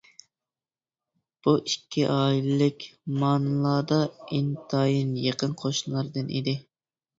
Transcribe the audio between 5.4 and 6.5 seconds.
قوشنىلاردىن